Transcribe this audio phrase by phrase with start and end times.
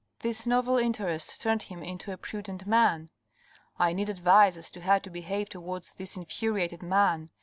[0.21, 3.11] This novel interest turned him into a prudent man."
[3.77, 7.29] I need advice as to how to behave towards this infuriated man.